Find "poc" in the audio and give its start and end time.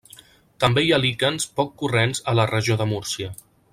1.59-1.75